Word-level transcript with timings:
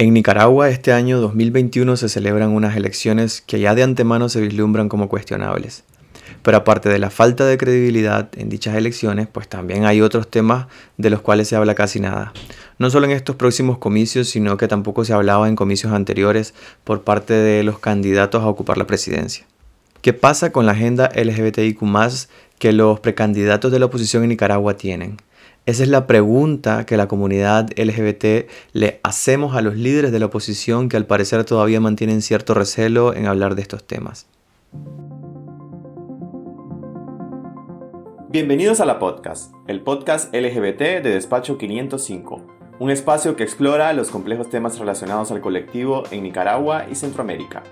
En 0.00 0.14
Nicaragua 0.14 0.68
este 0.68 0.92
año 0.92 1.20
2021 1.20 1.96
se 1.96 2.08
celebran 2.08 2.50
unas 2.50 2.76
elecciones 2.76 3.42
que 3.44 3.58
ya 3.58 3.74
de 3.74 3.82
antemano 3.82 4.28
se 4.28 4.40
vislumbran 4.40 4.88
como 4.88 5.08
cuestionables. 5.08 5.82
Pero 6.44 6.58
aparte 6.58 6.88
de 6.88 7.00
la 7.00 7.10
falta 7.10 7.44
de 7.46 7.58
credibilidad 7.58 8.28
en 8.36 8.48
dichas 8.48 8.76
elecciones, 8.76 9.26
pues 9.26 9.48
también 9.48 9.86
hay 9.86 10.00
otros 10.00 10.28
temas 10.30 10.68
de 10.98 11.10
los 11.10 11.20
cuales 11.20 11.48
se 11.48 11.56
habla 11.56 11.74
casi 11.74 11.98
nada. 11.98 12.32
No 12.78 12.90
solo 12.90 13.06
en 13.06 13.10
estos 13.10 13.34
próximos 13.34 13.78
comicios, 13.78 14.28
sino 14.28 14.56
que 14.56 14.68
tampoco 14.68 15.04
se 15.04 15.14
hablaba 15.14 15.48
en 15.48 15.56
comicios 15.56 15.92
anteriores 15.92 16.54
por 16.84 17.02
parte 17.02 17.34
de 17.34 17.64
los 17.64 17.80
candidatos 17.80 18.44
a 18.44 18.48
ocupar 18.48 18.78
la 18.78 18.86
presidencia. 18.86 19.46
¿Qué 20.00 20.12
pasa 20.12 20.52
con 20.52 20.64
la 20.64 20.72
agenda 20.72 21.10
LGBTIQ 21.12 21.82
que 22.60 22.72
los 22.72 23.00
precandidatos 23.00 23.72
de 23.72 23.80
la 23.80 23.86
oposición 23.86 24.22
en 24.22 24.28
Nicaragua 24.28 24.76
tienen? 24.76 25.16
Esa 25.66 25.82
es 25.82 25.88
la 25.88 26.06
pregunta 26.06 26.86
que 26.86 26.96
la 26.96 27.08
comunidad 27.08 27.68
LGBT 27.76 28.50
le 28.72 29.00
hacemos 29.02 29.54
a 29.54 29.60
los 29.60 29.76
líderes 29.76 30.12
de 30.12 30.18
la 30.18 30.26
oposición 30.26 30.88
que 30.88 30.96
al 30.96 31.06
parecer 31.06 31.44
todavía 31.44 31.80
mantienen 31.80 32.22
cierto 32.22 32.54
recelo 32.54 33.14
en 33.14 33.26
hablar 33.26 33.54
de 33.54 33.62
estos 33.62 33.86
temas. 33.86 34.26
Bienvenidos 38.30 38.80
a 38.80 38.84
la 38.84 38.98
podcast, 38.98 39.54
el 39.66 39.80
podcast 39.80 40.34
LGBT 40.34 40.80
de 40.80 41.10
Despacho 41.10 41.56
505, 41.56 42.46
un 42.78 42.90
espacio 42.90 43.36
que 43.36 43.42
explora 43.42 43.92
los 43.94 44.10
complejos 44.10 44.50
temas 44.50 44.78
relacionados 44.78 45.30
al 45.30 45.40
colectivo 45.40 46.02
en 46.10 46.24
Nicaragua 46.24 46.86
y 46.90 46.94
Centroamérica. 46.94 47.62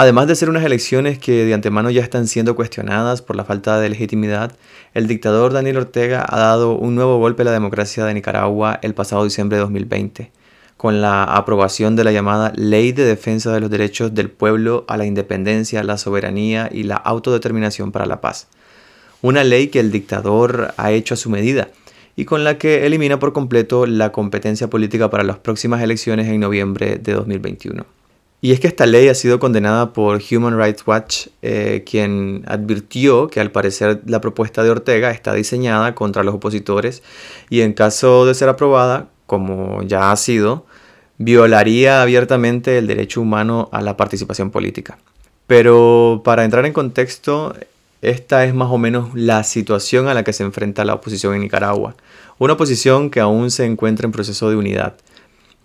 Además 0.00 0.28
de 0.28 0.36
ser 0.36 0.48
unas 0.48 0.64
elecciones 0.64 1.18
que 1.18 1.44
de 1.44 1.54
antemano 1.54 1.90
ya 1.90 2.02
están 2.02 2.28
siendo 2.28 2.54
cuestionadas 2.54 3.20
por 3.20 3.34
la 3.34 3.44
falta 3.44 3.80
de 3.80 3.88
legitimidad, 3.88 4.52
el 4.94 5.08
dictador 5.08 5.52
Daniel 5.52 5.78
Ortega 5.78 6.24
ha 6.24 6.38
dado 6.38 6.76
un 6.76 6.94
nuevo 6.94 7.18
golpe 7.18 7.42
a 7.42 7.46
la 7.46 7.50
democracia 7.50 8.04
de 8.04 8.14
Nicaragua 8.14 8.78
el 8.82 8.94
pasado 8.94 9.24
diciembre 9.24 9.56
de 9.56 9.62
2020, 9.62 10.30
con 10.76 11.00
la 11.00 11.24
aprobación 11.24 11.96
de 11.96 12.04
la 12.04 12.12
llamada 12.12 12.52
Ley 12.54 12.92
de 12.92 13.04
Defensa 13.06 13.52
de 13.52 13.58
los 13.58 13.70
Derechos 13.70 14.14
del 14.14 14.30
Pueblo 14.30 14.84
a 14.86 14.96
la 14.96 15.04
Independencia, 15.04 15.82
la 15.82 15.98
Soberanía 15.98 16.68
y 16.72 16.84
la 16.84 16.94
Autodeterminación 16.94 17.90
para 17.90 18.06
la 18.06 18.20
Paz. 18.20 18.46
Una 19.20 19.42
ley 19.42 19.66
que 19.66 19.80
el 19.80 19.90
dictador 19.90 20.74
ha 20.76 20.92
hecho 20.92 21.14
a 21.14 21.16
su 21.16 21.28
medida 21.28 21.70
y 22.14 22.24
con 22.24 22.44
la 22.44 22.56
que 22.56 22.86
elimina 22.86 23.18
por 23.18 23.32
completo 23.32 23.84
la 23.84 24.12
competencia 24.12 24.70
política 24.70 25.10
para 25.10 25.24
las 25.24 25.38
próximas 25.38 25.82
elecciones 25.82 26.28
en 26.28 26.38
noviembre 26.38 26.98
de 26.98 27.14
2021. 27.14 27.97
Y 28.40 28.52
es 28.52 28.60
que 28.60 28.68
esta 28.68 28.86
ley 28.86 29.08
ha 29.08 29.14
sido 29.14 29.40
condenada 29.40 29.92
por 29.92 30.22
Human 30.30 30.56
Rights 30.56 30.86
Watch, 30.86 31.26
eh, 31.42 31.82
quien 31.84 32.44
advirtió 32.46 33.26
que 33.26 33.40
al 33.40 33.50
parecer 33.50 34.00
la 34.06 34.20
propuesta 34.20 34.62
de 34.62 34.70
Ortega 34.70 35.10
está 35.10 35.34
diseñada 35.34 35.96
contra 35.96 36.22
los 36.22 36.36
opositores 36.36 37.02
y 37.50 37.62
en 37.62 37.72
caso 37.72 38.26
de 38.26 38.34
ser 38.34 38.48
aprobada, 38.48 39.08
como 39.26 39.82
ya 39.82 40.12
ha 40.12 40.16
sido, 40.16 40.66
violaría 41.18 42.00
abiertamente 42.00 42.78
el 42.78 42.86
derecho 42.86 43.20
humano 43.20 43.68
a 43.72 43.82
la 43.82 43.96
participación 43.96 44.52
política. 44.52 44.98
Pero 45.48 46.22
para 46.24 46.44
entrar 46.44 46.64
en 46.64 46.72
contexto, 46.72 47.56
esta 48.02 48.44
es 48.44 48.54
más 48.54 48.70
o 48.70 48.78
menos 48.78 49.14
la 49.14 49.42
situación 49.42 50.06
a 50.06 50.14
la 50.14 50.22
que 50.22 50.32
se 50.32 50.44
enfrenta 50.44 50.84
la 50.84 50.94
oposición 50.94 51.34
en 51.34 51.40
Nicaragua. 51.40 51.96
Una 52.38 52.52
oposición 52.52 53.10
que 53.10 53.18
aún 53.18 53.50
se 53.50 53.64
encuentra 53.64 54.06
en 54.06 54.12
proceso 54.12 54.48
de 54.48 54.54
unidad. 54.54 54.94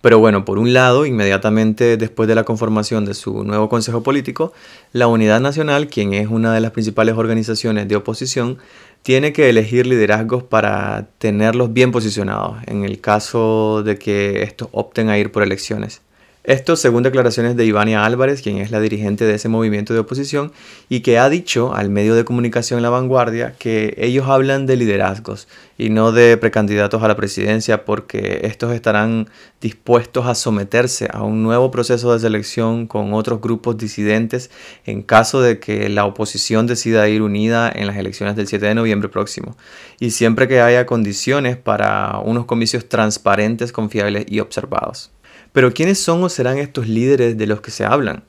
Pero 0.04 0.18
bueno, 0.18 0.44
por 0.44 0.58
un 0.58 0.74
lado, 0.74 1.06
inmediatamente 1.06 1.96
después 1.96 2.28
de 2.28 2.34
la 2.34 2.44
conformación 2.44 3.06
de 3.06 3.14
su 3.14 3.42
nuevo 3.42 3.70
Consejo 3.70 4.02
Político, 4.02 4.52
la 4.92 5.06
Unidad 5.06 5.40
Nacional, 5.40 5.86
quien 5.86 6.12
es 6.12 6.28
una 6.28 6.52
de 6.52 6.60
las 6.60 6.72
principales 6.72 7.16
organizaciones 7.16 7.88
de 7.88 7.96
oposición, 7.96 8.58
tiene 9.00 9.32
que 9.32 9.48
elegir 9.48 9.86
liderazgos 9.86 10.42
para 10.42 11.08
tenerlos 11.16 11.72
bien 11.72 11.90
posicionados 11.90 12.58
en 12.66 12.84
el 12.84 13.00
caso 13.00 13.82
de 13.82 13.96
que 13.96 14.42
estos 14.42 14.68
opten 14.72 15.08
a 15.08 15.16
ir 15.16 15.32
por 15.32 15.42
elecciones. 15.42 16.02
Esto 16.44 16.76
según 16.76 17.02
declaraciones 17.02 17.56
de 17.56 17.64
Ivania 17.64 18.04
Álvarez, 18.04 18.42
quien 18.42 18.58
es 18.58 18.70
la 18.70 18.78
dirigente 18.78 19.24
de 19.24 19.36
ese 19.36 19.48
movimiento 19.48 19.94
de 19.94 20.00
oposición 20.00 20.52
y 20.90 21.00
que 21.00 21.18
ha 21.18 21.30
dicho 21.30 21.74
al 21.74 21.88
medio 21.88 22.14
de 22.14 22.26
comunicación 22.26 22.82
La 22.82 22.90
Vanguardia 22.90 23.54
que 23.58 23.94
ellos 23.96 24.28
hablan 24.28 24.66
de 24.66 24.76
liderazgos 24.76 25.48
y 25.78 25.88
no 25.88 26.12
de 26.12 26.36
precandidatos 26.36 27.02
a 27.02 27.08
la 27.08 27.16
presidencia 27.16 27.86
porque 27.86 28.40
estos 28.42 28.74
estarán 28.74 29.30
dispuestos 29.62 30.26
a 30.26 30.34
someterse 30.34 31.08
a 31.10 31.22
un 31.22 31.42
nuevo 31.42 31.70
proceso 31.70 32.12
de 32.12 32.20
selección 32.20 32.88
con 32.88 33.14
otros 33.14 33.40
grupos 33.40 33.78
disidentes 33.78 34.50
en 34.84 35.00
caso 35.00 35.40
de 35.40 35.58
que 35.58 35.88
la 35.88 36.04
oposición 36.04 36.66
decida 36.66 37.08
ir 37.08 37.22
unida 37.22 37.72
en 37.74 37.86
las 37.86 37.96
elecciones 37.96 38.36
del 38.36 38.48
7 38.48 38.66
de 38.66 38.74
noviembre 38.74 39.08
próximo 39.08 39.56
y 39.98 40.10
siempre 40.10 40.46
que 40.46 40.60
haya 40.60 40.84
condiciones 40.84 41.56
para 41.56 42.18
unos 42.22 42.44
comicios 42.44 42.86
transparentes, 42.86 43.72
confiables 43.72 44.26
y 44.28 44.40
observados. 44.40 45.10
Pero 45.54 45.72
¿quiénes 45.72 46.00
son 46.00 46.20
o 46.24 46.28
serán 46.28 46.58
estos 46.58 46.88
líderes 46.88 47.38
de 47.38 47.46
los 47.46 47.60
que 47.60 47.70
se 47.70 47.84
hablan? 47.84 48.24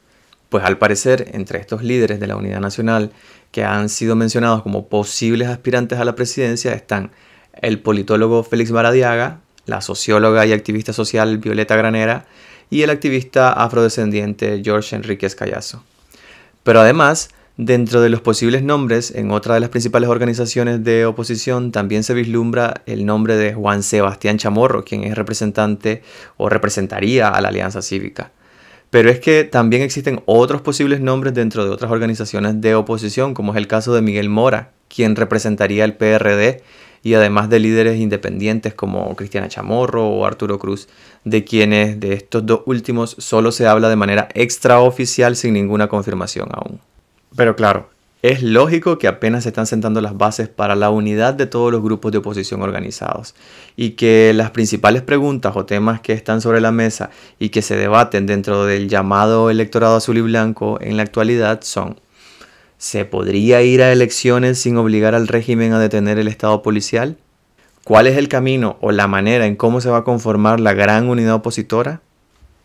Pues 0.50 0.64
al 0.64 0.78
parecer, 0.78 1.32
entre 1.34 1.60
estos 1.60 1.82
líderes 1.82 2.20
de 2.20 2.28
la 2.28 2.36
Unidad 2.36 2.60
Nacional 2.60 3.12
que 3.50 3.64
han 3.64 3.90
sido 3.90 4.16
mencionados 4.16 4.62
como 4.62 4.90
posibles 4.90 5.48
aspirantes 5.48 5.98
a 5.98 6.06
la 6.06 6.14
presidencia 6.14 6.74
están 6.74 7.10
el 7.64 7.80
politólogo 7.80 8.44
Félix 8.44 8.72
Baradiaga, 8.72 9.40
la 9.66 9.82
socióloga 9.82 10.46
y 10.46 10.54
activista 10.54 10.94
social 10.94 11.40
Violeta 11.40 11.76
Granera 11.76 12.28
y 12.70 12.84
el 12.84 12.92
activista 12.92 13.52
afrodescendiente 13.54 14.62
George 14.64 14.96
Enríquez 14.96 15.34
Callazo. 15.34 15.84
Pero 16.62 16.82
además, 16.82 17.30
Dentro 17.58 18.02
de 18.02 18.10
los 18.10 18.20
posibles 18.20 18.64
nombres, 18.64 19.12
en 19.16 19.32
otra 19.32 19.54
de 19.54 19.62
las 19.62 19.70
principales 19.70 20.10
organizaciones 20.10 20.84
de 20.84 21.06
oposición 21.06 21.72
también 21.72 22.04
se 22.04 22.14
vislumbra 22.14 22.82
el 22.86 23.06
nombre 23.06 23.38
de 23.38 23.54
Juan 23.54 23.82
Sebastián 23.82 24.38
Chamorro, 24.38 24.84
quien 24.84 25.06
es 25.06 25.16
representante 25.16 26.04
o 26.36 26.50
representaría 26.50 27.30
a 27.30 27.40
la 27.40 27.48
Alianza 27.48 27.82
Cívica. 27.82 28.34
Pero 28.90 29.10
es 29.10 29.22
que 29.22 29.46
también 29.46 29.84
existen 29.84 30.22
otros 30.26 30.62
posibles 30.64 31.00
nombres 31.00 31.34
dentro 31.34 31.64
de 31.64 31.72
otras 31.72 31.92
organizaciones 31.92 32.60
de 32.60 32.76
oposición, 32.76 33.34
como 33.34 33.54
es 33.54 33.58
el 33.58 33.68
caso 33.68 33.94
de 33.94 34.02
Miguel 34.02 34.28
Mora, 34.28 34.72
quien 34.94 35.16
representaría 35.16 35.86
el 35.86 35.94
PRD, 35.94 36.62
y 37.04 37.14
además 37.14 37.50
de 37.50 37.60
líderes 37.60 38.02
independientes 38.02 38.74
como 38.74 39.16
Cristiana 39.16 39.48
Chamorro 39.48 40.06
o 40.10 40.26
Arturo 40.26 40.60
Cruz, 40.60 40.90
de 41.24 41.46
quienes 41.46 42.02
de 42.02 42.14
estos 42.14 42.46
dos 42.46 42.64
últimos 42.66 43.16
solo 43.18 43.54
se 43.54 43.66
habla 43.66 43.88
de 43.88 43.96
manera 43.96 44.28
extraoficial 44.34 45.38
sin 45.38 45.54
ninguna 45.54 45.88
confirmación 45.88 46.50
aún. 46.52 46.82
Pero 47.36 47.56
claro, 47.56 47.90
es 48.22 48.42
lógico 48.42 48.98
que 48.98 49.08
apenas 49.08 49.44
se 49.44 49.50
están 49.50 49.68
sentando 49.68 50.02
las 50.02 50.18
bases 50.18 50.50
para 50.50 50.76
la 50.76 50.90
unidad 50.90 51.34
de 51.34 51.46
todos 51.46 51.72
los 51.72 51.84
grupos 51.84 52.12
de 52.12 52.18
oposición 52.18 52.62
organizados 52.62 53.36
y 53.76 53.92
que 53.92 54.34
las 54.34 54.52
principales 54.52 55.04
preguntas 55.04 55.56
o 55.56 55.66
temas 55.66 56.02
que 56.02 56.14
están 56.14 56.42
sobre 56.42 56.62
la 56.62 56.72
mesa 56.72 57.12
y 57.38 57.50
que 57.50 57.62
se 57.62 57.76
debaten 57.76 58.26
dentro 58.26 58.66
del 58.66 58.90
llamado 58.90 59.50
electorado 59.50 59.98
azul 59.98 60.18
y 60.18 60.22
blanco 60.22 60.80
en 60.82 60.98
la 60.98 61.04
actualidad 61.04 61.60
son 61.62 62.00
¿Se 62.78 63.06
podría 63.06 63.62
ir 63.62 63.82
a 63.84 63.92
elecciones 63.92 64.60
sin 64.60 64.78
obligar 64.78 65.14
al 65.14 65.28
régimen 65.28 65.74
a 65.74 65.80
detener 65.80 66.18
el 66.18 66.28
Estado 66.28 66.62
policial? 66.62 67.18
¿Cuál 67.84 68.08
es 68.08 68.18
el 68.18 68.28
camino 68.28 68.78
o 68.82 68.92
la 68.92 69.08
manera 69.08 69.46
en 69.46 69.56
cómo 69.56 69.82
se 69.82 69.90
va 69.90 69.98
a 69.98 70.04
conformar 70.04 70.60
la 70.60 70.74
gran 70.74 71.10
unidad 71.10 71.36
opositora? 71.36 72.02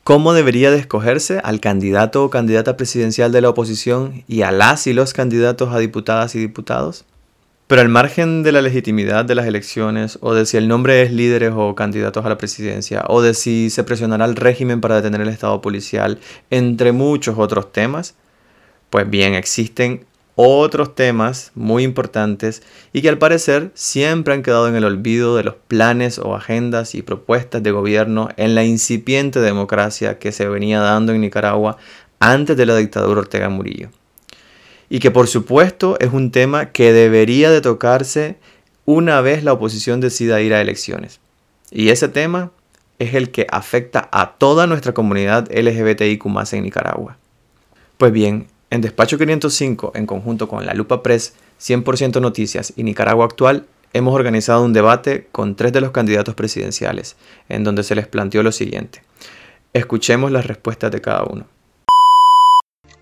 Cómo 0.05 0.33
debería 0.33 0.71
de 0.71 0.78
escogerse 0.78 1.41
al 1.43 1.61
candidato 1.61 2.25
o 2.25 2.31
candidata 2.31 2.77
presidencial 2.77 3.33
de 3.33 3.41
la 3.41 3.50
oposición 3.50 4.25
y 4.27 4.43
a 4.43 4.53
las 4.53 4.87
y 4.87 4.93
los 4.93 5.12
candidatos 5.12 5.72
a 5.72 5.78
diputadas 5.78 6.34
y 6.34 6.38
diputados? 6.38 7.05
Pero 7.66 7.83
al 7.83 7.88
margen 7.88 8.43
de 8.43 8.50
la 8.50 8.62
legitimidad 8.62 9.25
de 9.25 9.37
las 9.37 9.47
elecciones, 9.47 10.19
o 10.22 10.34
de 10.34 10.44
si 10.44 10.56
el 10.56 10.66
nombre 10.66 11.03
es 11.03 11.12
líderes 11.12 11.53
o 11.55 11.77
candidatos 11.77 12.25
a 12.25 12.28
la 12.28 12.37
presidencia, 12.37 13.05
o 13.06 13.22
de 13.22 13.33
si 13.33 13.71
se 13.71 13.84
presionará 13.84 14.25
al 14.25 14.34
régimen 14.34 14.81
para 14.81 14.97
detener 14.97 15.21
el 15.21 15.28
Estado 15.28 15.60
policial, 15.60 16.19
entre 16.50 16.91
muchos 16.91 17.39
otros 17.39 17.71
temas, 17.71 18.16
pues 18.91 19.09
bien, 19.09 19.34
existen 19.34 20.05
otros 20.43 20.95
temas 20.95 21.53
muy 21.55 21.83
importantes 21.83 22.62
y 22.95 23.03
que 23.03 23.11
al 23.11 23.19
parecer 23.19 23.71
siempre 23.75 24.33
han 24.33 24.43
quedado 24.43 24.69
en 24.69 24.75
el 24.75 24.84
olvido 24.84 25.37
de 25.37 25.45
los 25.45 25.55
planes 25.55 26.19
o 26.19 26.34
agendas 26.34 26.95
y 26.95 27.03
propuestas 27.03 27.63
de 27.63 27.71
gobierno 27.71 28.31
en 28.37 28.54
la 28.54 28.65
incipiente 28.65 29.41
democracia 29.41 30.19
que 30.19 30.33
se 30.33 30.48
venía 30.48 30.81
dando 30.81 31.13
en 31.13 31.21
Nicaragua 31.21 31.77
antes 32.21 32.57
de 32.57 32.65
la 32.65 32.77
dictadura 32.77 33.21
Ortega 33.21 33.51
Murillo. 33.51 33.91
Y 34.89 34.98
que 34.98 35.10
por 35.10 35.28
supuesto 35.28 35.98
es 36.01 36.13
un 36.13 36.31
tema 36.31 36.72
que 36.72 36.93
debería 36.93 37.51
de 37.51 37.60
tocarse 37.60 38.39
una 38.86 39.21
vez 39.21 39.45
la 39.45 39.53
oposición 39.53 40.01
decida 40.01 40.41
ir 40.41 40.54
a 40.54 40.60
elecciones. 40.63 41.21
Y 41.71 41.91
ese 41.91 42.09
tema 42.09 42.51
es 42.98 43.15
el 43.15 43.31
que 43.31 43.47
afecta 43.51 44.09
a 44.10 44.33
toda 44.39 44.66
nuestra 44.66 44.95
comunidad 44.95 45.48
LGBTIQ 45.51 46.25
en 46.53 46.63
Nicaragua. 46.63 47.19
Pues 47.98 48.13
bien, 48.13 48.47
en 48.71 48.81
Despacho 48.81 49.19
505, 49.19 49.93
en 49.97 50.07
conjunto 50.07 50.49
con 50.49 50.65
La 50.65 50.75
Lupa 50.75 51.03
Press, 51.03 51.34
100% 51.61 52.21
Noticias 52.21 52.72
y 52.77 52.84
Nicaragua 52.84 53.25
Actual, 53.25 53.67
hemos 53.93 54.15
organizado 54.15 54.65
un 54.65 54.72
debate 54.72 55.27
con 55.33 55.57
tres 55.57 55.72
de 55.72 55.81
los 55.81 55.91
candidatos 55.91 56.37
presidenciales, 56.37 57.17
en 57.49 57.65
donde 57.65 57.83
se 57.83 57.97
les 57.97 58.07
planteó 58.07 58.45
lo 58.45 58.53
siguiente. 58.53 59.03
Escuchemos 59.72 60.31
las 60.31 60.47
respuestas 60.47 60.93
de 60.93 61.01
cada 61.01 61.25
uno. 61.25 61.47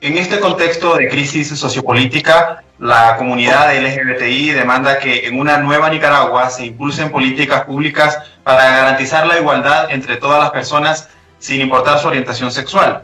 En 0.01 0.17
este 0.17 0.41
contexto 0.41 0.97
de 0.97 1.09
crisis 1.09 1.49
sociopolítica, 1.49 2.63
la 2.79 3.17
comunidad 3.17 3.75
LGBTI 3.77 4.51
demanda 4.51 4.99
que 4.99 5.27
en 5.27 5.39
una 5.39 5.59
nueva 5.59 5.91
Nicaragua 5.91 6.49
se 6.49 6.67
impulsen 6.67 7.11
políticas 7.11 7.65
públicas 7.65 8.17
para 8.45 8.65
garantizar 8.65 9.27
la 9.27 9.39
igualdad 9.39 9.91
entre 9.91 10.17
todas 10.17 10.39
las 10.39 10.51
personas 10.51 11.09
sin 11.39 11.61
importar 11.61 11.99
su 11.99 12.09
orientación 12.09 12.53
sexual. 12.53 13.03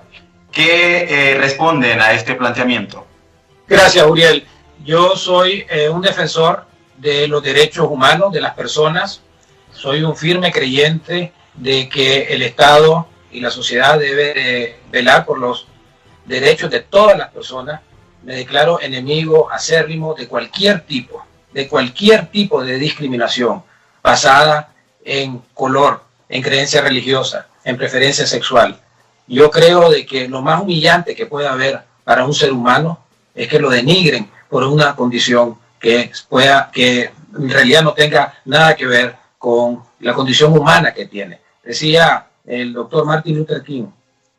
¿Qué 0.54 1.32
eh, 1.32 1.34
responden 1.34 2.00
a 2.00 2.12
este 2.12 2.36
planteamiento? 2.36 3.04
Gracias, 3.66 4.06
Uriel. 4.06 4.46
Yo 4.84 5.16
soy 5.16 5.66
eh, 5.68 5.88
un 5.88 6.00
defensor 6.00 6.64
de 6.96 7.26
los 7.26 7.42
derechos 7.42 7.88
humanos 7.90 8.32
de 8.32 8.40
las 8.40 8.54
personas. 8.54 9.20
Soy 9.72 10.04
un 10.04 10.16
firme 10.16 10.52
creyente 10.52 11.32
de 11.54 11.88
que 11.88 12.32
el 12.32 12.42
Estado 12.42 13.08
y 13.32 13.40
la 13.40 13.50
sociedad 13.50 13.98
debe 13.98 14.76
velar 14.92 15.26
por 15.26 15.38
los 15.40 15.66
derechos 16.24 16.70
de 16.70 16.80
todas 16.80 17.18
las 17.18 17.30
personas. 17.30 17.80
Me 18.22 18.36
declaro 18.36 18.80
enemigo 18.80 19.50
acérrimo 19.50 20.14
de 20.14 20.28
cualquier 20.28 20.82
tipo, 20.82 21.26
de 21.52 21.66
cualquier 21.66 22.26
tipo 22.26 22.62
de 22.62 22.78
discriminación 22.78 23.64
basada 24.04 24.72
en 25.04 25.42
color, 25.52 26.04
en 26.28 26.42
creencia 26.42 26.80
religiosa, 26.80 27.48
en 27.64 27.76
preferencia 27.76 28.24
sexual. 28.24 28.80
Yo 29.26 29.50
creo 29.50 29.90
de 29.90 30.04
que 30.04 30.28
lo 30.28 30.42
más 30.42 30.62
humillante 30.62 31.14
que 31.14 31.26
puede 31.26 31.48
haber 31.48 31.82
para 32.04 32.26
un 32.26 32.34
ser 32.34 32.52
humano 32.52 32.98
es 33.34 33.48
que 33.48 33.58
lo 33.58 33.70
denigren 33.70 34.30
por 34.48 34.64
una 34.64 34.94
condición 34.94 35.58
que 35.80 36.10
pueda, 36.28 36.70
que 36.72 37.10
en 37.36 37.50
realidad 37.50 37.82
no 37.82 37.94
tenga 37.94 38.34
nada 38.44 38.76
que 38.76 38.86
ver 38.86 39.16
con 39.38 39.82
la 40.00 40.14
condición 40.14 40.56
humana 40.56 40.92
que 40.92 41.06
tiene. 41.06 41.40
Decía 41.62 42.26
el 42.44 42.72
doctor 42.72 43.04
Martin 43.04 43.38
Luther 43.38 43.62
King 43.62 43.86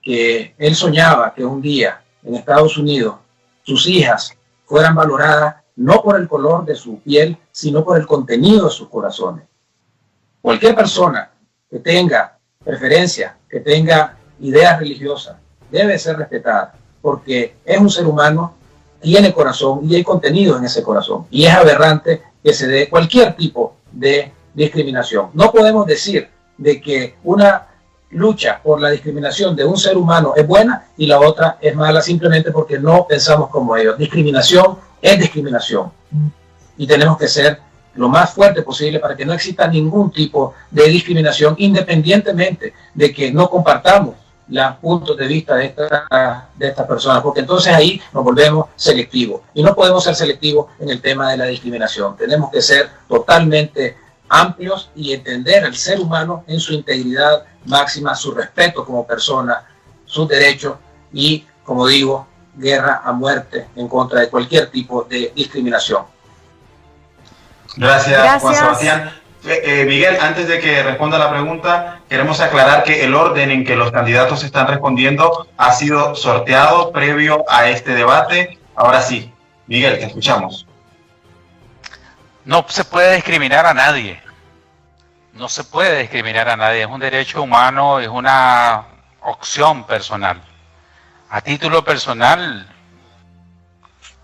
que 0.02 0.54
él 0.58 0.76
soñaba 0.76 1.34
que 1.34 1.44
un 1.44 1.62
día 1.62 2.02
en 2.24 2.36
Estados 2.36 2.78
Unidos 2.78 3.16
sus 3.64 3.88
hijas 3.88 4.38
fueran 4.66 4.96
valoradas 4.96 5.56
no 5.76 6.02
por 6.02 6.16
el 6.20 6.28
color 6.28 6.66
de 6.66 6.76
su 6.76 7.00
piel, 7.02 7.38
sino 7.52 7.84
por 7.84 7.98
el 8.00 8.06
contenido 8.06 8.66
de 8.66 8.72
sus 8.72 8.88
corazones. 8.88 9.46
Cualquier 10.42 10.76
persona 10.76 11.32
que 11.70 11.80
tenga 11.80 12.38
preferencia, 12.64 13.36
que 13.50 13.60
tenga 13.60 14.18
ideas 14.40 14.80
religiosas, 14.80 15.38
debe 15.72 15.98
ser 16.00 16.18
respetada, 16.18 16.74
porque 17.02 17.56
es 17.66 17.78
un 17.80 17.90
ser 17.90 18.06
humano, 18.06 18.56
tiene 19.02 19.34
corazón 19.34 19.82
y 19.84 19.96
hay 19.96 20.04
contenido 20.04 20.58
en 20.58 20.66
ese 20.66 20.82
corazón. 20.82 21.26
Y 21.30 21.46
es 21.46 21.54
aberrante 21.54 22.22
que 22.44 22.54
se 22.54 22.68
dé 22.68 22.90
cualquier 22.90 23.36
tipo 23.36 23.76
de 23.92 24.32
discriminación. 24.54 25.30
No 25.34 25.52
podemos 25.52 25.86
decir 25.86 26.30
de 26.58 26.82
que 26.82 27.16
una 27.24 27.68
lucha 28.12 28.62
por 28.64 28.80
la 28.80 28.90
discriminación 28.90 29.56
de 29.56 29.66
un 29.66 29.78
ser 29.78 29.98
humano 29.98 30.34
es 30.36 30.48
buena 30.48 30.88
y 30.98 31.06
la 31.06 31.20
otra 31.20 31.58
es 31.62 31.76
mala 31.76 32.02
simplemente 32.02 32.52
porque 32.52 32.80
no 32.80 33.06
pensamos 33.08 33.50
como 33.50 33.76
ellos. 33.76 33.98
Discriminación 33.98 34.78
es 35.02 35.20
discriminación 35.20 35.92
y 36.78 36.88
tenemos 36.88 37.18
que 37.18 37.28
ser 37.28 37.60
lo 37.96 38.10
más 38.10 38.34
fuerte 38.34 38.62
posible 38.62 39.00
para 39.00 39.16
que 39.16 39.26
no 39.26 39.34
exista 39.34 39.68
ningún 39.68 40.12
tipo 40.12 40.54
de 40.72 40.88
discriminación 40.88 41.56
independientemente 41.58 42.74
de 42.94 43.14
que 43.14 43.32
no 43.32 43.50
compartamos 43.50 44.16
los 44.48 44.76
puntos 44.78 45.18
de 45.18 45.28
vista 45.28 45.56
de, 45.56 45.66
esta, 45.66 46.50
de 46.56 46.68
estas 46.68 46.88
personas, 46.88 47.22
porque 47.22 47.40
entonces 47.42 47.74
ahí 47.74 48.02
nos 48.14 48.24
volvemos 48.24 48.68
selectivos. 48.76 49.42
Y 49.54 49.64
no 49.64 49.76
podemos 49.76 50.04
ser 50.04 50.16
selectivos 50.16 50.68
en 50.80 50.90
el 50.90 51.02
tema 51.02 51.32
de 51.32 51.38
la 51.38 51.46
discriminación. 51.46 52.16
Tenemos 52.16 52.52
que 52.52 52.62
ser 52.62 52.90
totalmente 53.08 53.98
amplios 54.30 54.90
y 54.96 55.14
entender 55.14 55.66
al 55.66 55.76
ser 55.76 56.00
humano 56.00 56.44
en 56.48 56.60
su 56.60 56.74
integridad 56.74 57.44
máxima, 57.66 58.16
su 58.16 58.32
respeto 58.34 58.86
como 58.86 59.06
persona, 59.06 59.66
sus 60.06 60.28
derechos 60.28 60.78
y, 61.14 61.46
como 61.64 61.88
digo, 61.88 62.28
guerra 62.56 63.02
a 63.04 63.12
muerte 63.12 63.68
en 63.76 63.88
contra 63.88 64.22
de 64.22 64.30
cualquier 64.30 64.70
tipo 64.70 65.04
de 65.04 65.32
discriminación. 65.36 66.04
Gracias, 67.76 68.42
Juan 68.42 68.56
Sebastián. 68.56 69.25
Eh, 69.46 69.62
eh, 69.64 69.86
Miguel, 69.86 70.18
antes 70.20 70.48
de 70.48 70.60
que 70.60 70.82
responda 70.82 71.20
la 71.20 71.30
pregunta, 71.30 72.00
queremos 72.10 72.40
aclarar 72.42 72.84
que 72.84 73.04
el 73.04 73.14
orden 73.14 73.52
en 73.52 73.64
que 73.64 73.76
los 73.76 73.92
candidatos 73.92 74.44
están 74.44 74.68
respondiendo 74.68 75.48
ha 75.56 75.72
sido 75.74 76.16
sorteado 76.16 76.92
previo 76.92 77.46
a 77.48 77.70
este 77.70 77.94
debate. 77.94 78.58
Ahora 78.76 79.04
sí, 79.04 79.32
Miguel, 79.68 80.00
te 80.00 80.06
escuchamos. 80.06 80.66
No 82.44 82.66
se 82.68 82.86
puede 82.86 83.16
discriminar 83.16 83.68
a 83.68 83.76
nadie. 83.76 84.20
No 85.34 85.48
se 85.48 85.64
puede 85.64 86.02
discriminar 86.02 86.50
a 86.50 86.58
nadie. 86.58 86.82
Es 86.82 86.88
un 86.88 87.00
derecho 87.00 87.44
humano, 87.44 88.00
es 88.00 88.08
una 88.08 88.86
opción 89.22 89.84
personal. 89.86 90.42
A 91.30 91.42
título 91.42 91.84
personal, 91.86 92.68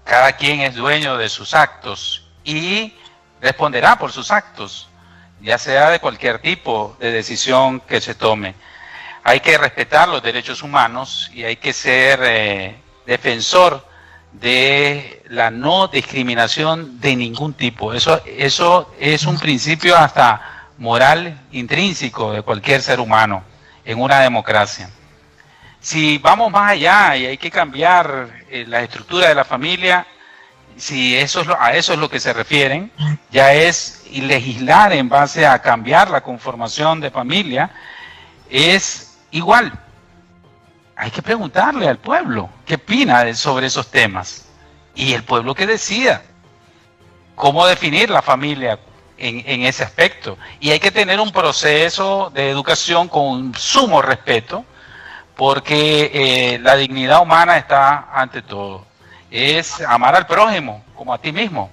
cada 0.03 0.33
quien 0.33 0.61
es 0.61 0.73
dueño 0.73 1.17
de 1.17 1.29
sus 1.29 1.53
actos 1.53 2.27
y 2.43 2.95
responderá 3.39 3.97
por 3.97 4.11
sus 4.11 4.31
actos, 4.31 4.90
ya 5.41 5.57
sea 5.57 5.89
de 5.89 5.99
cualquier 5.99 6.39
tipo 6.39 6.95
de 6.99 7.11
decisión 7.11 7.79
que 7.81 7.99
se 8.01 8.15
tome. 8.15 8.55
Hay 9.23 9.39
que 9.39 9.57
respetar 9.57 10.07
los 10.07 10.23
derechos 10.23 10.63
humanos 10.63 11.29
y 11.33 11.43
hay 11.43 11.57
que 11.57 11.73
ser 11.73 12.19
eh, 12.23 12.75
defensor 13.05 13.85
de 14.31 15.23
la 15.29 15.51
no 15.51 15.87
discriminación 15.87 16.99
de 16.99 17.15
ningún 17.15 17.53
tipo. 17.53 17.93
Eso, 17.93 18.21
eso 18.25 18.93
es 18.99 19.25
un 19.25 19.37
principio 19.37 19.97
hasta 19.97 20.69
moral 20.77 21.39
intrínseco 21.51 22.33
de 22.33 22.41
cualquier 22.41 22.81
ser 22.81 22.99
humano 22.99 23.43
en 23.85 23.99
una 23.99 24.19
democracia. 24.19 24.89
Si 25.79 26.17
vamos 26.19 26.51
más 26.51 26.71
allá 26.71 27.15
y 27.17 27.25
hay 27.25 27.37
que 27.37 27.51
cambiar 27.51 28.29
eh, 28.49 28.65
la 28.67 28.81
estructura 28.81 29.27
de 29.29 29.35
la 29.35 29.43
familia, 29.43 30.05
si 30.81 31.15
eso 31.15 31.41
es 31.41 31.47
a 31.57 31.73
eso 31.75 31.93
es 31.93 31.99
lo 31.99 32.09
que 32.09 32.19
se 32.19 32.33
refieren, 32.33 32.91
ya 33.31 33.53
es 33.53 34.03
legislar 34.11 34.91
en 34.93 35.07
base 35.07 35.45
a 35.45 35.59
cambiar 35.61 36.09
la 36.09 36.21
conformación 36.21 36.99
de 36.99 37.11
familia, 37.11 37.71
es 38.49 39.17
igual 39.31 39.71
hay 41.01 41.09
que 41.09 41.23
preguntarle 41.23 41.87
al 41.87 41.97
pueblo 41.97 42.47
qué 42.63 42.75
opina 42.75 43.33
sobre 43.33 43.65
esos 43.65 43.89
temas. 43.89 44.45
Y 44.93 45.13
el 45.13 45.23
pueblo 45.23 45.55
que 45.55 45.65
decida 45.65 46.21
cómo 47.33 47.65
definir 47.65 48.11
la 48.11 48.21
familia 48.21 48.77
en, 49.17 49.65
ese 49.65 49.83
aspecto. 49.83 50.37
Y 50.59 50.69
hay 50.69 50.79
que 50.79 50.91
tener 50.91 51.19
un 51.19 51.31
proceso 51.31 52.31
de 52.35 52.51
educación 52.51 53.07
con 53.07 53.55
sumo 53.55 54.03
respeto, 54.03 54.63
porque 55.35 56.11
eh, 56.13 56.59
la 56.59 56.75
dignidad 56.75 57.23
humana 57.23 57.57
está 57.57 58.09
ante 58.13 58.43
todo. 58.43 58.85
Es 59.31 59.81
amar 59.81 60.15
al 60.15 60.27
prójimo 60.27 60.83
como 60.95 61.13
a 61.13 61.17
ti 61.17 61.31
mismo. 61.31 61.71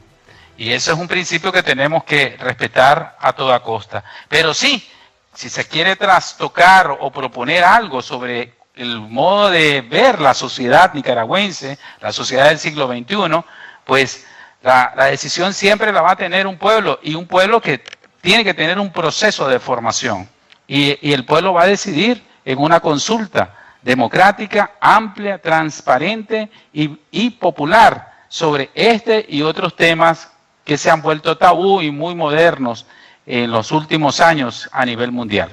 Y 0.57 0.73
eso 0.73 0.93
es 0.93 0.99
un 0.99 1.07
principio 1.07 1.53
que 1.53 1.63
tenemos 1.63 2.05
que 2.05 2.37
respetar 2.39 3.17
a 3.21 3.33
toda 3.33 3.61
costa. 3.61 4.03
Pero 4.29 4.55
sí, 4.55 4.89
si 5.35 5.49
se 5.49 5.69
quiere 5.69 5.95
trastocar 5.97 6.97
o 6.99 7.11
proponer 7.13 7.63
algo 7.63 8.01
sobre 8.03 8.55
el 8.75 9.01
modo 9.01 9.51
de 9.51 9.83
ver 9.83 10.21
la 10.21 10.35
sociedad 10.35 10.95
nicaragüense, 10.95 11.79
la 12.01 12.13
sociedad 12.13 12.49
del 12.49 12.59
siglo 12.59 12.89
XXI, 12.89 13.45
pues 13.85 14.27
la, 14.63 14.93
decisión 15.11 15.55
siempre 15.55 15.93
la 15.93 16.03
va 16.03 16.13
a 16.13 16.17
tener 16.17 16.47
un 16.47 16.59
pueblo 16.59 16.99
y 17.03 17.15
un 17.15 17.27
pueblo 17.27 17.61
que 17.61 17.83
tiene 18.21 18.45
que 18.45 18.55
tener 18.55 18.79
un 18.79 18.93
proceso 18.93 19.49
de 19.49 19.59
formación. 19.59 20.29
Y, 20.67 21.13
el 21.13 21.25
pueblo 21.25 21.55
va 21.55 21.63
a 21.63 21.67
decidir 21.67 22.25
en 22.45 22.59
una 22.59 22.81
consulta 22.81 23.55
democrática, 23.83 24.73
amplia, 24.81 25.41
transparente 25.41 26.51
y, 26.73 26.99
y 27.11 27.31
popular 27.31 28.13
sobre 28.29 28.71
este 28.75 29.25
y 29.29 29.43
otros 29.43 29.75
temas 29.75 30.31
que 30.65 30.77
se 30.77 30.91
han 30.91 31.01
vuelto 31.01 31.39
tabú 31.39 31.81
y 31.81 31.91
muy 31.91 32.15
modernos 32.15 32.87
en 33.27 33.51
los 33.51 33.73
últimos 33.73 34.21
años 34.21 34.69
a 34.73 34.85
nivel 34.85 35.13
mundial. 35.13 35.51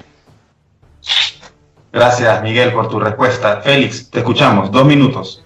Gracias, 1.92 2.42
Miguel, 2.42 2.72
por 2.72 2.88
tu 2.88 3.00
respuesta. 3.00 3.62
Félix, 3.62 4.10
te 4.10 4.18
escuchamos. 4.18 4.70
Dos 4.70 4.84
minutos. 4.84 5.42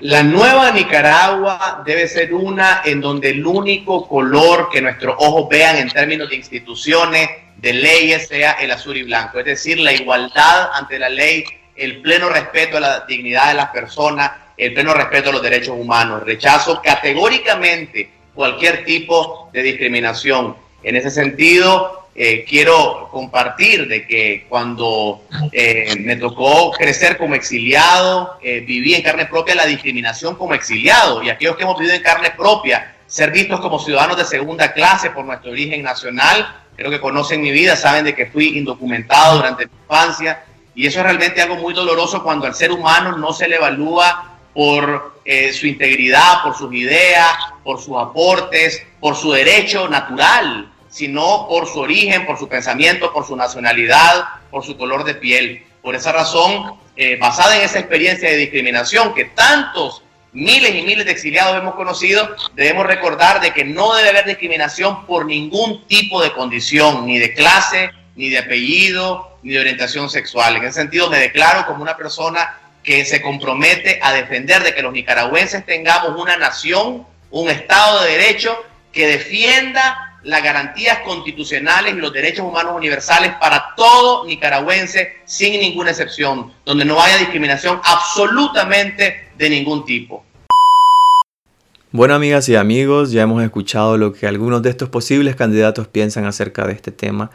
La 0.00 0.22
nueva 0.22 0.70
Nicaragua 0.70 1.82
debe 1.84 2.06
ser 2.06 2.32
una 2.32 2.82
en 2.84 3.00
donde 3.00 3.30
el 3.30 3.44
único 3.44 4.06
color 4.06 4.68
que 4.70 4.80
nuestros 4.80 5.16
ojos 5.18 5.48
vean 5.48 5.76
en 5.76 5.88
términos 5.88 6.28
de 6.28 6.36
instituciones, 6.36 7.28
de 7.56 7.72
leyes, 7.72 8.28
sea 8.28 8.52
el 8.52 8.70
azul 8.70 8.96
y 8.96 9.02
blanco. 9.02 9.38
Es 9.40 9.46
decir, 9.46 9.80
la 9.80 9.92
igualdad 9.92 10.70
ante 10.74 10.98
la 10.98 11.08
ley, 11.08 11.44
el 11.78 12.00
pleno 12.02 12.28
respeto 12.28 12.76
a 12.76 12.80
la 12.80 13.00
dignidad 13.06 13.48
de 13.48 13.54
las 13.54 13.70
personas, 13.70 14.32
el 14.56 14.74
pleno 14.74 14.92
respeto 14.92 15.30
a 15.30 15.32
los 15.32 15.42
derechos 15.42 15.76
humanos. 15.78 16.24
Rechazo 16.24 16.82
categóricamente 16.82 18.10
cualquier 18.34 18.84
tipo 18.84 19.48
de 19.52 19.62
discriminación. 19.62 20.56
En 20.82 20.96
ese 20.96 21.10
sentido, 21.10 22.08
eh, 22.14 22.44
quiero 22.48 23.08
compartir 23.12 23.86
de 23.86 24.04
que 24.04 24.46
cuando 24.48 25.22
eh, 25.52 25.94
me 26.00 26.16
tocó 26.16 26.72
crecer 26.72 27.16
como 27.16 27.36
exiliado, 27.36 28.38
eh, 28.42 28.60
viví 28.60 28.94
en 28.94 29.02
carne 29.02 29.26
propia 29.26 29.54
la 29.54 29.66
discriminación 29.66 30.34
como 30.34 30.54
exiliado 30.54 31.22
y 31.22 31.30
aquellos 31.30 31.56
que 31.56 31.62
hemos 31.62 31.78
vivido 31.78 31.94
en 31.94 32.02
carne 32.02 32.32
propia, 32.36 32.96
ser 33.06 33.30
vistos 33.30 33.60
como 33.60 33.78
ciudadanos 33.78 34.16
de 34.16 34.24
segunda 34.24 34.72
clase 34.72 35.10
por 35.10 35.24
nuestro 35.24 35.52
origen 35.52 35.82
nacional, 35.82 36.56
creo 36.74 36.90
que 36.90 37.00
conocen 37.00 37.40
mi 37.40 37.52
vida, 37.52 37.76
saben 37.76 38.04
de 38.04 38.14
que 38.16 38.26
fui 38.26 38.58
indocumentado 38.58 39.36
durante 39.36 39.66
mi 39.66 39.72
infancia 39.82 40.42
y 40.78 40.86
eso 40.86 41.00
es 41.00 41.06
realmente 41.06 41.42
algo 41.42 41.56
muy 41.56 41.74
doloroso 41.74 42.22
cuando 42.22 42.46
al 42.46 42.54
ser 42.54 42.70
humano 42.70 43.18
no 43.18 43.32
se 43.32 43.48
le 43.48 43.56
evalúa 43.56 44.38
por 44.54 45.20
eh, 45.24 45.52
su 45.52 45.66
integridad, 45.66 46.44
por 46.44 46.56
sus 46.56 46.72
ideas, 46.72 47.32
por 47.64 47.80
sus 47.80 47.96
aportes, 47.98 48.86
por 49.00 49.16
su 49.16 49.32
derecho 49.32 49.88
natural, 49.88 50.72
sino 50.88 51.48
por 51.48 51.66
su 51.66 51.80
origen, 51.80 52.24
por 52.26 52.38
su 52.38 52.48
pensamiento, 52.48 53.12
por 53.12 53.26
su 53.26 53.34
nacionalidad, 53.34 54.24
por 54.52 54.64
su 54.64 54.76
color 54.76 55.02
de 55.02 55.16
piel. 55.16 55.66
Por 55.82 55.96
esa 55.96 56.12
razón, 56.12 56.78
eh, 56.94 57.16
basada 57.16 57.56
en 57.56 57.62
esa 57.62 57.80
experiencia 57.80 58.30
de 58.30 58.36
discriminación 58.36 59.14
que 59.14 59.24
tantos 59.24 60.04
miles 60.32 60.76
y 60.76 60.82
miles 60.82 61.06
de 61.06 61.10
exiliados 61.10 61.56
hemos 61.56 61.74
conocido, 61.74 62.36
debemos 62.54 62.86
recordar 62.86 63.40
de 63.40 63.52
que 63.52 63.64
no 63.64 63.96
debe 63.96 64.10
haber 64.10 64.26
discriminación 64.26 65.06
por 65.06 65.26
ningún 65.26 65.84
tipo 65.88 66.22
de 66.22 66.32
condición, 66.32 67.04
ni 67.04 67.18
de 67.18 67.34
clase, 67.34 67.90
ni 68.14 68.28
de 68.28 68.38
apellido, 68.38 69.27
ni 69.42 69.52
de 69.52 69.60
orientación 69.60 70.10
sexual. 70.10 70.56
En 70.56 70.64
ese 70.64 70.80
sentido, 70.80 71.10
me 71.10 71.18
declaro 71.18 71.66
como 71.66 71.82
una 71.82 71.96
persona 71.96 72.58
que 72.82 73.04
se 73.04 73.20
compromete 73.20 74.00
a 74.02 74.12
defender 74.12 74.62
de 74.62 74.74
que 74.74 74.82
los 74.82 74.92
nicaragüenses 74.92 75.64
tengamos 75.66 76.20
una 76.20 76.36
nación, 76.36 77.06
un 77.30 77.50
Estado 77.50 78.02
de 78.02 78.12
Derecho 78.12 78.56
que 78.92 79.06
defienda 79.06 80.08
las 80.22 80.42
garantías 80.42 81.00
constitucionales 81.00 81.94
y 81.94 81.98
los 81.98 82.12
derechos 82.12 82.44
humanos 82.44 82.74
universales 82.74 83.34
para 83.40 83.74
todo 83.76 84.26
nicaragüense 84.26 85.18
sin 85.24 85.60
ninguna 85.60 85.90
excepción, 85.90 86.52
donde 86.64 86.84
no 86.84 87.00
haya 87.00 87.18
discriminación 87.18 87.80
absolutamente 87.84 89.28
de 89.36 89.50
ningún 89.50 89.84
tipo. 89.84 90.24
Bueno, 91.90 92.14
amigas 92.14 92.48
y 92.48 92.56
amigos, 92.56 93.12
ya 93.12 93.22
hemos 93.22 93.42
escuchado 93.42 93.96
lo 93.96 94.12
que 94.12 94.26
algunos 94.26 94.62
de 94.62 94.70
estos 94.70 94.90
posibles 94.90 95.36
candidatos 95.36 95.88
piensan 95.88 96.26
acerca 96.26 96.66
de 96.66 96.74
este 96.74 96.90
tema 96.90 97.30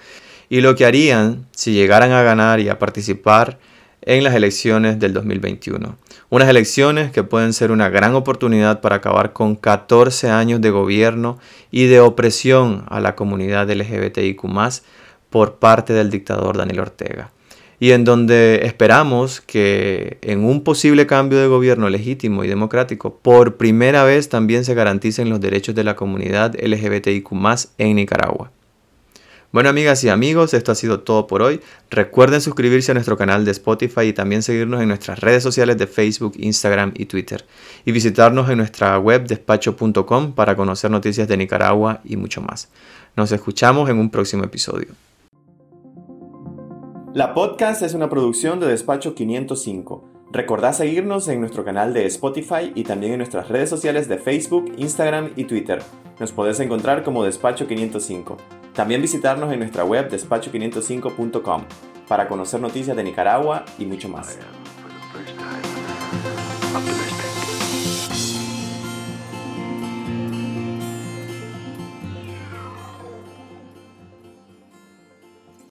y 0.49 0.61
lo 0.61 0.75
que 0.75 0.85
harían 0.85 1.45
si 1.51 1.73
llegaran 1.73 2.11
a 2.11 2.23
ganar 2.23 2.59
y 2.59 2.69
a 2.69 2.79
participar 2.79 3.59
en 4.05 4.23
las 4.23 4.35
elecciones 4.35 4.99
del 4.99 5.13
2021. 5.13 5.97
Unas 6.29 6.49
elecciones 6.49 7.11
que 7.11 7.23
pueden 7.23 7.53
ser 7.53 7.71
una 7.71 7.89
gran 7.89 8.15
oportunidad 8.15 8.81
para 8.81 8.97
acabar 8.97 9.33
con 9.33 9.55
14 9.55 10.29
años 10.29 10.61
de 10.61 10.71
gobierno 10.71 11.37
y 11.71 11.85
de 11.85 11.99
opresión 11.99 12.85
a 12.89 12.99
la 12.99 13.15
comunidad 13.15 13.69
LGBTIQ 13.69 14.41
por 15.29 15.55
parte 15.55 15.93
del 15.93 16.09
dictador 16.09 16.57
Daniel 16.57 16.81
Ortega. 16.81 17.31
Y 17.79 17.91
en 17.91 18.05
donde 18.05 18.61
esperamos 18.65 19.41
que 19.41 20.17
en 20.21 20.45
un 20.45 20.63
posible 20.63 21.05
cambio 21.05 21.39
de 21.39 21.47
gobierno 21.47 21.89
legítimo 21.89 22.43
y 22.43 22.47
democrático, 22.47 23.19
por 23.21 23.57
primera 23.57 24.03
vez 24.03 24.29
también 24.29 24.63
se 24.63 24.73
garanticen 24.73 25.29
los 25.29 25.41
derechos 25.41 25.75
de 25.75 25.83
la 25.83 25.95
comunidad 25.95 26.55
LGBTIQ 26.55 27.27
en 27.77 27.95
Nicaragua. 27.95 28.51
Bueno 29.53 29.69
amigas 29.69 30.03
y 30.03 30.09
amigos, 30.09 30.55
esto 30.55 30.71
ha 30.71 30.75
sido 30.75 31.01
todo 31.01 31.27
por 31.27 31.43
hoy. 31.43 31.61
Recuerden 31.91 32.41
suscribirse 32.41 32.89
a 32.89 32.95
nuestro 32.95 33.17
canal 33.17 33.45
de 33.45 33.51
Spotify 33.51 34.01
y 34.07 34.13
también 34.13 34.41
seguirnos 34.41 34.81
en 34.81 34.87
nuestras 34.87 35.19
redes 35.19 35.43
sociales 35.43 35.77
de 35.77 35.85
Facebook, 35.85 36.33
Instagram 36.37 36.91
y 36.95 37.05
Twitter. 37.05 37.45
Y 37.85 37.91
visitarnos 37.91 38.49
en 38.49 38.57
nuestra 38.57 38.97
web 38.97 39.27
despacho.com 39.27 40.33
para 40.33 40.55
conocer 40.55 40.89
noticias 40.89 41.27
de 41.27 41.37
Nicaragua 41.37 42.01
y 42.03 42.17
mucho 42.17 42.41
más. 42.41 42.71
Nos 43.15 43.31
escuchamos 43.31 43.91
en 43.91 43.99
un 43.99 44.09
próximo 44.09 44.43
episodio. 44.43 44.87
La 47.13 47.35
podcast 47.35 47.83
es 47.83 47.93
una 47.93 48.09
producción 48.09 48.59
de 48.59 48.65
Despacho 48.65 49.13
505. 49.13 50.03
Recordá 50.31 50.73
seguirnos 50.73 51.27
en 51.27 51.41
nuestro 51.41 51.63
canal 51.63 51.93
de 51.93 52.07
Spotify 52.07 52.71
y 52.73 52.85
también 52.85 53.11
en 53.11 53.17
nuestras 53.19 53.49
redes 53.49 53.69
sociales 53.69 54.07
de 54.07 54.17
Facebook, 54.17 54.73
Instagram 54.77 55.29
y 55.35 55.43
Twitter. 55.43 55.83
Nos 56.19 56.31
podés 56.31 56.59
encontrar 56.59 57.03
como 57.03 57.23
Despacho 57.23 57.67
505. 57.67 58.62
También 58.73 59.01
visitarnos 59.01 59.53
en 59.53 59.59
nuestra 59.59 59.83
web 59.83 60.09
despacho505.com 60.09 61.63
para 62.07 62.27
conocer 62.27 62.59
noticias 62.59 62.97
de 62.97 63.03
Nicaragua 63.03 63.65
y 63.77 63.85
mucho 63.85 64.09
más. 64.09 64.37